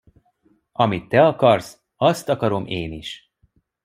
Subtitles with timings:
[0.71, 3.33] Amit te akarsz, azt akarom én is!